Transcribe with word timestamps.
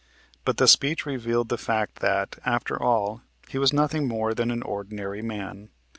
But 0.45 0.57
the 0.57 0.67
speech 0.67 1.05
revealed 1.05 1.49
the 1.49 1.59
fact 1.59 1.97
that, 1.99 2.35
after 2.43 2.81
all, 2.81 3.21
he 3.49 3.59
was 3.59 3.71
nothing 3.71 4.07
more 4.07 4.33
than 4.33 4.49
an 4.49 4.63
ordinary 4.63 5.21
man. 5.21 5.69